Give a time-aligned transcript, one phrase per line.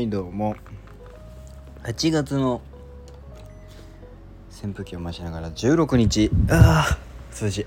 [0.00, 0.56] はいどうも。
[1.82, 2.62] 8月の
[4.50, 6.30] 扇風機を回しながら16日。
[6.48, 6.98] ああ
[7.38, 7.66] 涼しい。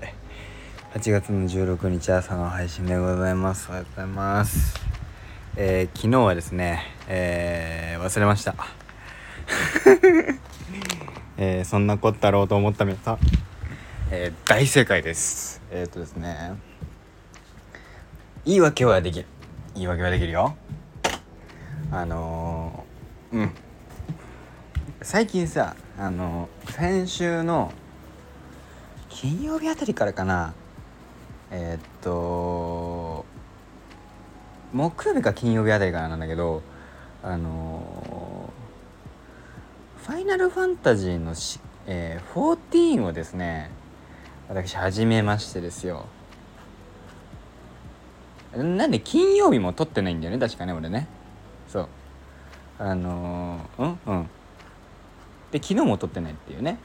[0.94, 3.68] 8月の16日朝の配信でございます。
[3.68, 4.74] おはようございます。
[5.56, 8.56] えー、昨日はですねえー、忘れました。
[11.38, 13.18] えー、そんなこったろうと思った皆さん、
[14.10, 15.62] えー、大正解です。
[15.70, 16.54] えっ、ー、とですね
[18.44, 19.26] 言い訳はできる。
[19.74, 20.56] 言い訳はできるよ
[21.90, 23.50] あのー、うん。
[25.02, 27.72] 最近さあのー、先週の
[29.08, 30.54] 金曜日あたりからかな。
[31.50, 33.24] えー、っと
[34.72, 36.62] 木曜日か金曜日あたりからなんだけど
[37.22, 38.50] あの
[39.98, 43.70] ファイナルファンタジーのし、えー、14をですね
[44.48, 46.06] 私始めましてですよ。
[48.54, 51.08] なんで金曜日も撮ってないんだよね確かね俺ね。
[52.78, 54.28] あの、うんうん。
[55.52, 56.78] で昨日も撮ってないっていうね。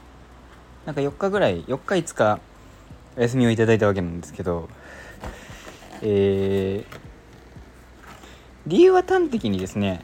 [0.86, 2.40] なんか4日ぐらい4日5日
[3.16, 4.68] お休みをいただいたわけなんですけど
[6.02, 6.96] えー、
[8.66, 10.02] 理由は端的にですね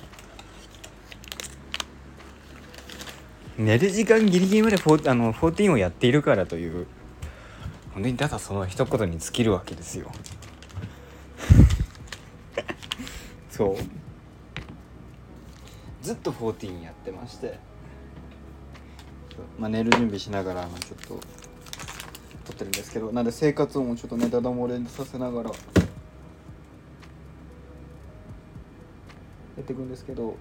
[3.57, 6.87] 寝る時間ギリギリまでフォあの14をやっているからという
[7.95, 10.13] 本当にただその一言に尽きるわけですよ。
[13.49, 13.77] そう。
[16.07, 17.59] ずっと14やってまして。
[19.59, 21.19] まあ寝る準備しながらちょっと
[22.45, 23.11] 撮ってるんですけど。
[23.11, 25.57] なんで生活音をちょっとネタだ漏れさせながらや
[29.63, 30.37] っていくんですけど。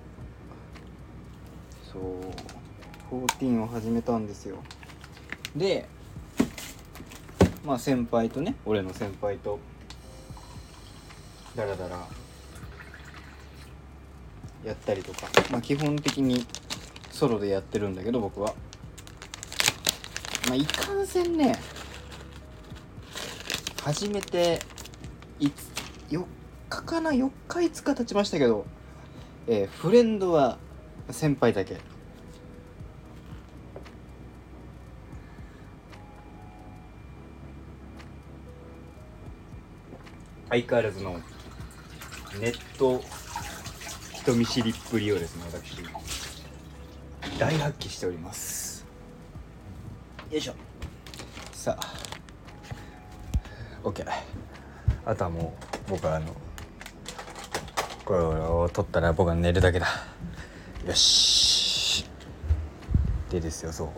[1.91, 3.25] そう。
[3.39, 4.57] 14を始めたんですよ。
[5.55, 5.89] で
[7.65, 9.57] まあ先輩とね俺の先輩と
[11.55, 12.07] ダラダラ
[14.65, 16.45] やったりとか、まあ、基本的に
[17.11, 18.53] ソロでやってるんだけど僕は。
[20.47, 21.55] まあいかんせんね
[23.83, 24.59] 初めて
[26.09, 26.23] 4
[26.69, 28.65] 日かな4日5日経ちましたけど、
[29.47, 30.57] えー、フレンドは
[31.09, 31.77] 先輩だけ。
[40.49, 41.19] 相変わらずの
[42.39, 43.03] ネット
[44.25, 45.83] 人見知りっぷりをですね私
[47.37, 48.83] 大発揮しております。
[50.31, 50.55] よいしょ。
[51.51, 51.93] さあ。
[53.83, 54.03] OK
[55.05, 55.55] あとはも
[55.87, 56.33] う僕はあの
[58.03, 59.85] これを取ったら僕は寝るだけだ。
[60.87, 62.07] よし。
[63.29, 63.89] でですよそう。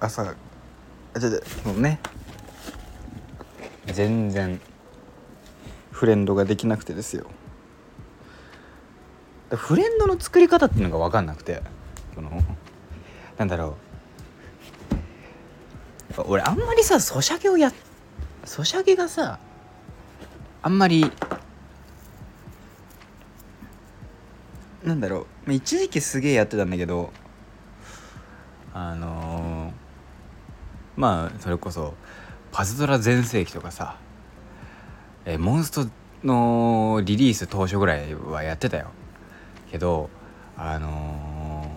[0.00, 1.32] 朝あちょっ
[1.62, 2.00] ともうね。
[3.86, 4.60] 全然
[5.92, 7.26] フレンドができなくてですよ
[9.56, 11.62] フレンドの作り方っていうのが分かんなくて
[12.14, 12.30] この
[13.38, 13.76] なんだろ
[16.16, 16.22] う。
[16.26, 17.72] 俺あんまりさソシャゲをや
[18.44, 19.40] ソシャゲがさ
[20.62, 21.10] あんまり
[24.84, 25.52] なんだろう。
[25.52, 27.12] 一時期すげえやってたんだけど
[28.72, 31.94] あのー、まあそれこそ
[32.52, 33.96] パズドラ全盛期とかさ
[35.26, 35.86] えモンスト
[36.22, 38.90] のリリース当初ぐらいはやってたよ。
[39.74, 40.08] けど
[40.56, 41.68] あの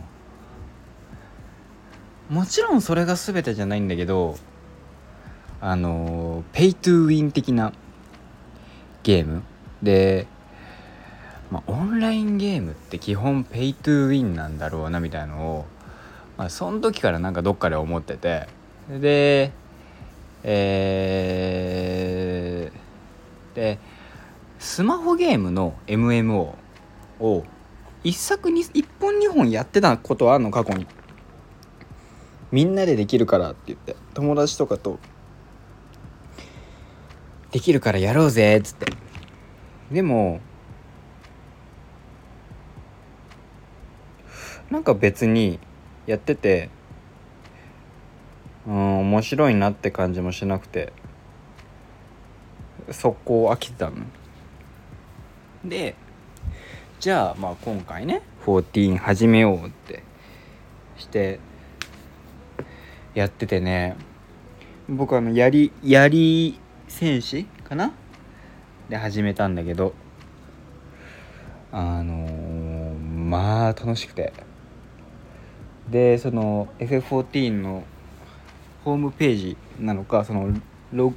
[2.29, 4.37] ー、もちろんそれが全てじゃないんだけど
[5.59, 7.73] あの、 pay to win 的な
[9.03, 9.41] ゲーム。
[9.81, 10.27] で、
[11.49, 15.65] まあ、オンラインゲームって基本 pay to win なんだろうなみたいのを、
[16.37, 18.47] まあ、その時からなんかどっかで思ってて。
[18.89, 19.51] で
[20.43, 23.79] えー、で
[24.59, 26.53] スマホゲームの MMO
[27.19, 27.43] を
[28.03, 30.87] 1作に1本2本やってたことはあるの過去に。
[32.51, 34.99] みんなでできるからって言って友達とかと。
[37.51, 38.85] できるからやろうぜっつって。
[39.91, 40.41] でも
[44.69, 45.59] なんか別に
[46.05, 46.69] やってて
[48.67, 50.91] うん面白いなって感じもしなくて
[52.91, 54.05] 速攻飽きてたの。
[55.63, 55.95] で
[56.99, 60.03] じゃあまあ今回ね14始めようって
[60.97, 61.39] して
[63.13, 63.95] やっててね
[64.89, 67.93] 僕あのやりやり戦士かな？
[68.89, 69.93] で始めたんだけど
[71.71, 74.33] あのー、まあ楽しくて。
[75.89, 77.85] でその FF14 の
[78.83, 80.53] ホームページなのかその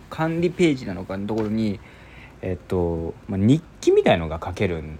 [0.08, 1.80] 管理ページなのかのところに
[2.42, 4.98] えっと、まあ、日記みたいのが書けるん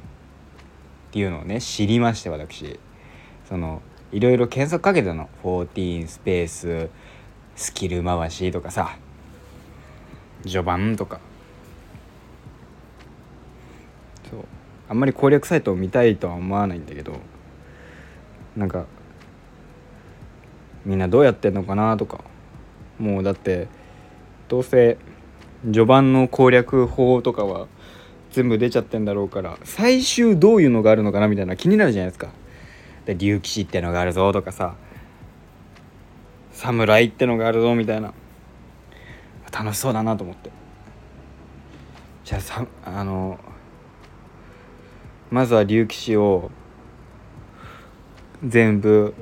[1.11, 2.79] っていうのをね知りまして私。
[3.49, 5.29] そのいろいろ検索かけたの。
[5.43, 6.89] 14スペース
[7.57, 8.97] スキル回しとかさ。
[10.43, 11.21] 序盤とか。
[14.31, 14.45] そう。
[14.89, 17.15] あんまり攻略サイトを見たいとは思わないんだけど。
[18.56, 18.87] なんか
[20.85, 22.23] みんなどうやってんのかなとか。
[23.01, 23.67] もうだって
[24.49, 24.97] どうせ
[25.65, 27.67] 序盤の攻略法とかは
[28.31, 32.29] 全部出ちゃってんだろうから最終どういうのがあるのかなみたいな気になるじゃないですか。
[33.06, 34.75] で竜騎士ってのがあるぞとかさ
[36.53, 38.12] 侍ってのがあるぞみたいな
[39.50, 40.50] 楽しそうだなと思って
[42.25, 43.38] じゃあさあの
[45.31, 46.50] まずは竜騎士を
[48.47, 49.15] 全部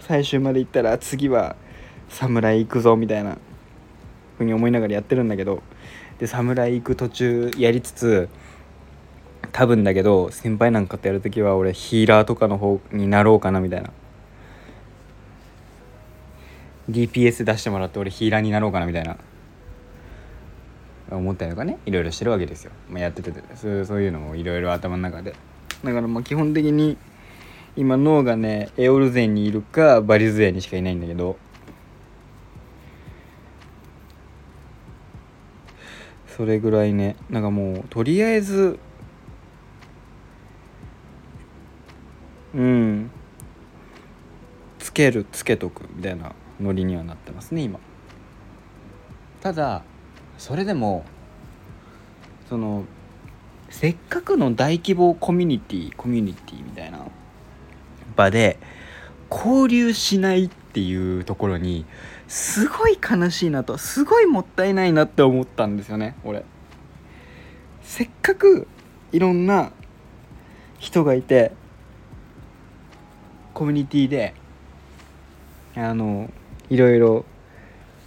[0.00, 1.56] 最終まで行ったら次は
[2.08, 3.38] 侍行くぞみたいな
[4.38, 5.62] ふうに思いながらやってるんだけど
[6.20, 8.28] で侍行く途中やりつつ
[9.52, 13.90] 多分だけど先輩なんかとやる時は俺ヒーラーとかの方になろうかなみたいな。
[16.90, 19.16] DPS 出してもらって俺ヒーラーになろうかなみたいな。
[21.10, 25.34] 思ったりとかねいろいろしてるわけですよ、まあ、やっててそうそういうのもいろいろ頭の中で。
[25.82, 26.98] だからまあ基本的に
[27.76, 31.36] 今脳がねエオルゼンにいるかバリズエにしかいないんだけど
[36.40, 38.78] それぐらいねなんかもうとりあえず
[42.54, 43.10] うん
[44.78, 47.78] つけるつけとくみたいなノリにはなってますね今。
[49.42, 49.82] ただ
[50.38, 51.04] それでも
[52.48, 52.84] その
[53.68, 57.00] せっかくの大規模コミュニティコミュニティみたいな
[58.16, 58.58] 場で
[59.30, 61.84] 交流しないっていうところに
[62.28, 66.44] すごい悲しいなとすごいもったいないなって思ったんですよね俺。
[67.82, 68.68] せっかく
[69.10, 69.72] いろんな
[70.78, 71.52] 人がいて
[73.52, 74.34] コミュニティで
[75.74, 76.30] あの
[76.68, 77.24] いろいろ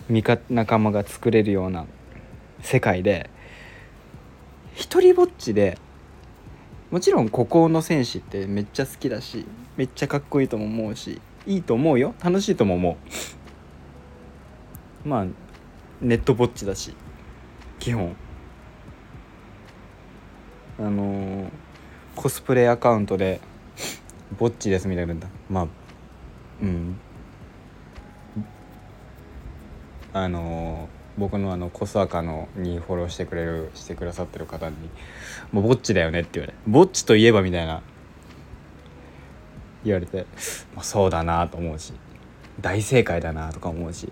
[0.09, 1.85] 味方仲間が作れるような
[2.61, 3.29] 世界で
[4.73, 5.77] 一人ぼっちで
[6.89, 9.45] もちろん孤高の戦士ってめっちゃ好きだし
[9.77, 12.15] めっちゃかっこいいとも思うしいいと思うよ。
[12.23, 12.97] 楽しいとも思
[15.05, 15.07] う。
[15.07, 15.25] まあ
[16.01, 16.95] ネットぼっちだし
[17.79, 18.15] 基本。
[20.79, 21.49] あのー、
[22.15, 23.39] コスプレアカウントで
[24.39, 25.15] ぼっちですみたいな
[25.49, 25.67] まあ
[26.61, 26.99] うん。
[30.13, 30.87] あの
[31.17, 34.75] 僕のあのコスアカのにフォローしてくれるしてくださってる方に
[35.51, 37.81] 「もうぼっちだよね」って言われ「ぼっちといえば」みたいな。
[39.83, 40.25] 言われて、
[40.75, 41.93] まあ、そうだなと思うし
[42.59, 44.11] 大正解だなとか思うし。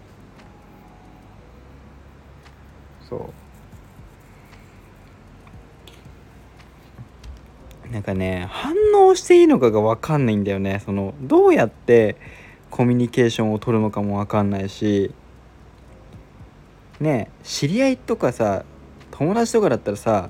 [3.08, 3.30] そ
[7.90, 7.92] う。
[7.92, 10.82] なんかね反応していいのかが分かんないんだよね。
[10.84, 12.16] そのどうやって
[12.70, 15.14] コミュニケーションを取るのかも分かんないし。
[17.02, 18.64] ね知り合いとかさ
[19.10, 20.30] 友達とかだったらさ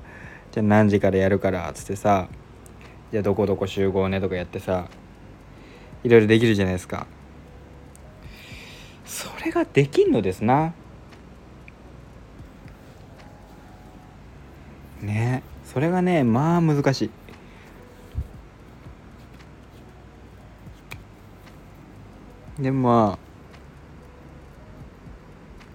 [0.51, 2.29] じゃあ何時からやるからっつってさ
[3.11, 4.87] じゃあどこどこ集合ねとかやってさ
[6.03, 7.07] いろいろできるじゃないですか。
[9.05, 10.73] それができんのですな。
[15.01, 15.43] ね。
[15.65, 17.11] それがねまあ難し
[22.57, 22.61] い。
[22.61, 23.19] でもまあ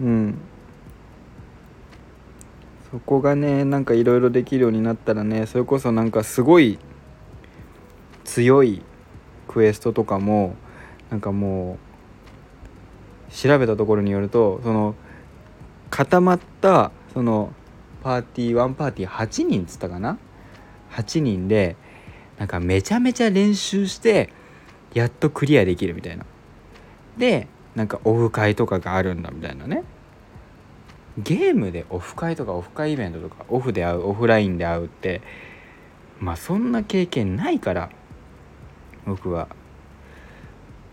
[0.01, 0.39] うん。
[2.91, 6.79] そこがねなんかいろいろできるようになったらねそれこそなんかすごい
[8.25, 8.83] 強い
[9.57, 10.55] クエストとかも
[11.09, 11.79] なんかも
[13.31, 14.95] う調べたところによるとその
[15.89, 17.55] 固まったその
[18.03, 20.19] パーティー1パーティー8人っつったかな
[20.93, 21.75] ？8人で
[22.37, 24.29] なんかめちゃめちゃ練習して
[24.93, 26.27] やっとクリアできるみたいな。
[27.17, 29.85] でなんかオフ会とかがあるんだみたいなね。
[31.17, 35.23] ゲームでオフ会とかオフ会イベントとかオフで会うオフラインで会うって
[36.21, 37.89] まあそんな経験ないから
[39.07, 39.49] 僕は。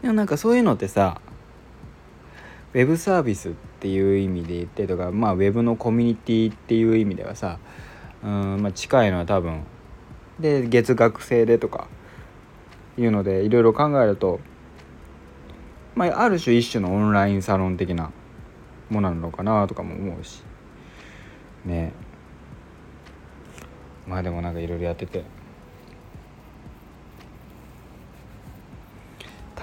[0.01, 1.21] でもなんかそういうのってさ
[2.73, 7.59] ウェブサービスっていう意味で言ってとかまあウェブのコミュニティっていう意味ではさ
[8.23, 9.63] うん、まあ、近いのは多分
[10.39, 11.87] で月額制でとか
[12.97, 14.39] いうのでいろいろ考えると
[15.95, 18.11] まあある種一種のオンラインサロン的な
[18.89, 20.43] ものなのかなとかも思うし。
[21.65, 21.93] ね。
[24.07, 25.23] まあでもなんかいろいろやってて。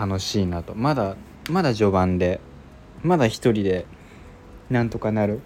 [0.01, 0.75] 楽しいなと。
[0.75, 1.15] まだ
[1.51, 2.41] まだ序盤で
[3.03, 3.85] まだ一人で
[4.71, 5.41] なんとかなる。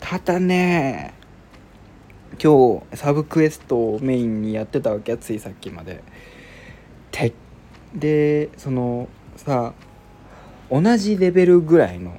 [0.00, 1.14] ただね
[2.42, 6.02] 今日サブクエストをメインにやってたわけやついさっきまで。
[7.12, 7.32] て
[7.94, 9.74] でそのさ
[10.68, 12.18] 同じレベルぐらいの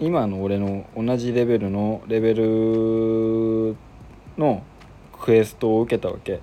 [0.00, 3.76] 今の俺の同じレベルのレベル
[4.36, 4.64] の
[5.20, 6.40] クエストを受けたわけ。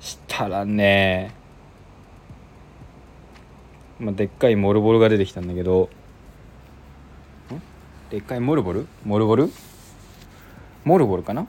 [0.00, 1.37] したらね
[4.00, 5.90] まあ、でっかいモルボルが出てきたんだけど。
[8.10, 8.86] でっかいモルボル？
[9.04, 9.50] モルボル？
[10.84, 11.46] モルボルかな？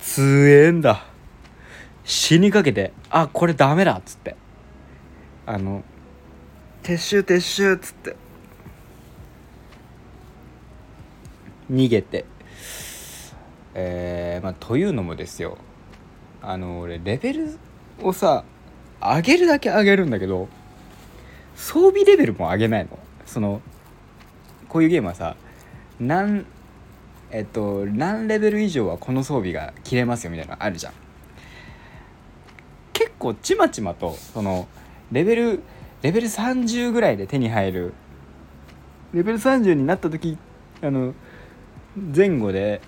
[0.00, 1.04] 強えんだ。
[2.04, 4.34] 死にかけてあこれダメだっつって。
[5.46, 5.84] あの
[6.82, 8.16] 撤収撤収っつって。
[11.70, 12.24] 逃げて。
[13.74, 15.58] えー、まあというのもですよ。
[16.42, 17.58] あの俺レベル
[18.02, 18.44] をさ
[19.00, 20.48] 上げるだけ上げるんだけど
[21.54, 22.98] 装備レベルも上げないの。
[23.26, 23.60] その
[24.68, 25.36] こういうゲームはさ
[26.00, 26.44] 何
[27.30, 30.92] えっと何レベル以上はこの装備が切れますよみたいなのあるじゃん。
[32.92, 34.68] 結構ちまちまとその
[35.10, 35.62] レベル
[36.02, 37.94] レベル30ぐらいで手に入る
[39.14, 40.36] レベル30になった時
[40.82, 41.14] あの
[41.96, 42.80] 前後で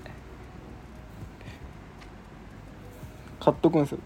[3.44, 3.98] 買っとくんですよ。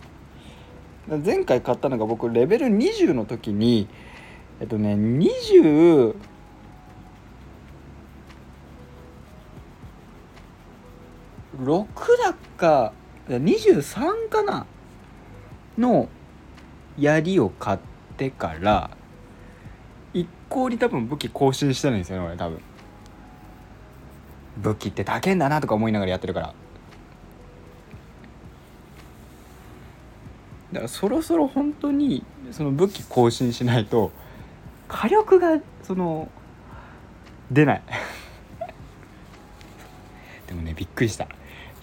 [1.25, 3.89] 前回買ったのが僕レベル20の時に
[4.61, 6.15] えっとね20
[11.61, 11.87] 6
[12.23, 12.93] だか
[13.29, 14.67] 23かな
[15.79, 16.09] の
[16.99, 17.79] 槍を買っ
[18.17, 18.91] てから
[20.13, 22.61] 一向に多分武器更新してないんですよね俺多分。
[24.59, 26.55] 武器って高えんだなとか思いながらやってるから。
[30.73, 34.11] だからそろそろ本当にその武器更新しないと
[34.87, 36.29] 火力がその
[37.51, 37.83] 出ない。
[40.47, 41.27] でもねびっくりした。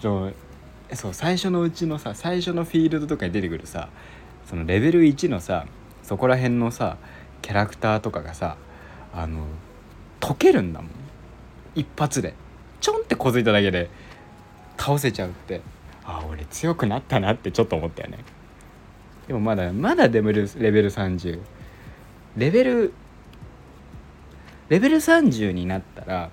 [0.00, 0.34] そう
[0.92, 3.88] そう最初のうちのさ最初のフィールドとかに出てくるさ
[4.44, 5.66] そのレベル1のさ
[6.02, 6.96] そこら辺のさ
[7.42, 8.56] キャラクターとかがさ
[9.12, 9.46] あの
[10.20, 10.90] 溶けるんだもん。
[11.74, 12.34] 一発で。
[12.80, 13.90] ちょんってこづいただけで
[14.76, 15.60] 倒せちゃうって。
[16.04, 18.18] あ俺強くなったなってちょっと思ったよね。
[19.26, 21.40] でもまだまだレベルレベル30
[22.36, 22.92] レベル
[24.68, 26.30] レベル30になったら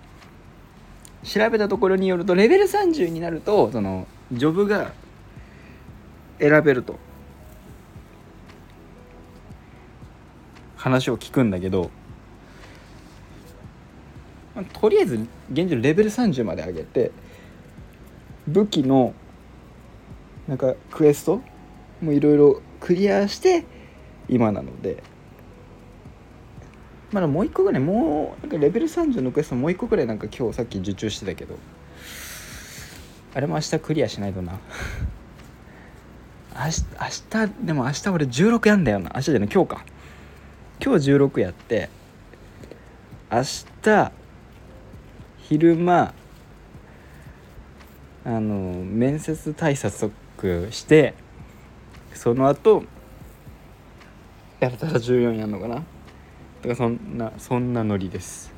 [1.24, 4.92] 調べたところによるとレベル30になるとそのジョブが
[6.40, 6.98] 選べると。
[10.84, 11.90] 話を聞くんだけど、
[14.54, 17.12] まあ、とりあえず現状レベル30まで上げて
[18.50, 19.14] 武器の
[20.46, 21.42] なんかクエスト
[22.02, 23.64] もいろいろクリアして
[24.28, 25.02] 今なので。
[27.14, 31.58] まだもう一個ぐらいもうなんかレベル30のクエストもう一個ぐらいなんか今日さっき受注してたけど。
[33.36, 34.60] あれも明日クリアしないとな。
[36.56, 39.12] 明日明日でも明日俺16やんだよな。
[39.16, 39.86] 明日じゃない今日か。
[40.84, 41.90] 今日16やって。
[43.32, 43.44] 明
[43.82, 44.12] 日
[45.38, 46.14] 昼間
[48.26, 50.12] あの面接対策
[50.72, 51.14] して
[52.24, 52.86] その後
[54.62, 55.76] やれたら14やんのかな？
[55.76, 55.86] だか
[56.70, 58.54] らそんなそんなノリです。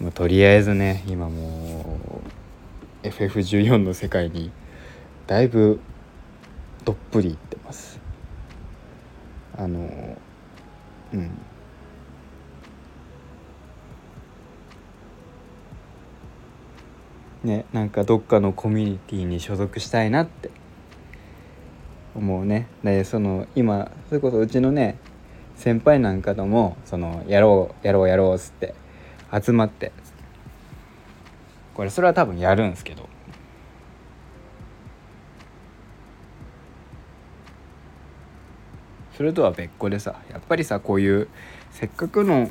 [0.00, 2.00] まあ、とりあえずね今も
[3.02, 4.50] う FF14 の世界に
[5.26, 5.80] だいぶ
[6.86, 8.00] どっぷりいってます。
[9.58, 10.16] あの
[11.12, 11.30] うん。
[17.42, 20.63] ねなんかどっかのコミュニティに所属したいなって。
[22.14, 24.98] 思うねでその今それこそうちのね
[25.56, 28.74] 先輩なんかともそのやろうやろうやろうっつって
[29.32, 29.92] 集まって
[31.74, 33.08] これそれは多分やるんすけど。
[39.16, 41.28] それとは別個でさやっぱりさこういう
[41.70, 42.50] せっかくの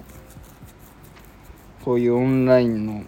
[1.83, 3.03] こういうオンラインの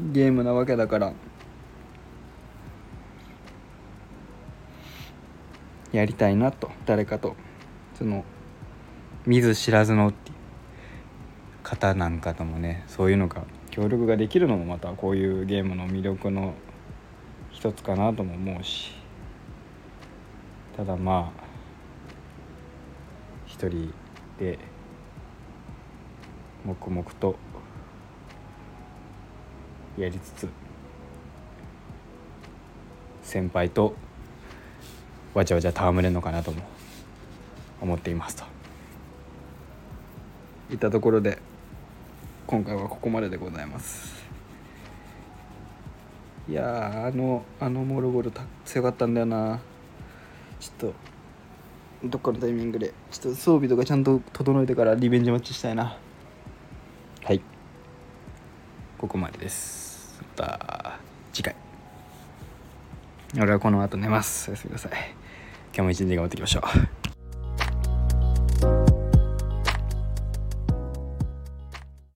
[0.00, 1.12] ゲームなわけだから
[5.96, 7.36] やりたいなと誰かと。
[7.94, 8.24] その
[9.24, 10.12] 見ず知らずの
[11.62, 16.52] 方なんかともねそういうのが協力ができるのもまたこういうゲームの魅力の
[17.50, 18.94] 一つかなとも思うし。
[20.76, 21.44] ただまあ
[23.46, 23.94] 一人
[24.38, 24.58] で
[26.66, 27.36] 黙々と
[29.96, 30.48] やりつつ
[33.22, 33.94] 先輩と
[35.36, 36.62] わちゃわちゃ戯れるのかなとも
[37.82, 38.44] 思っていますと。
[40.70, 41.38] いったところで
[42.46, 44.24] 今回はここまででございます。
[46.48, 49.60] いやーあのあのモルゴルた強かったんだよな。
[50.58, 50.94] ちょっと
[52.08, 55.98] どっかのタイミングでちょっと装備とかちゃんと整えてからリベンジマッチしたいな。
[57.22, 57.42] はい。
[58.96, 60.18] ここまでです。
[60.38, 60.98] また
[61.30, 61.54] 次回。
[63.38, 64.50] 俺はこの後寝ます。
[64.50, 64.92] おやすみなさい
[65.76, 66.95] 今日も一日頑張っていきましょう。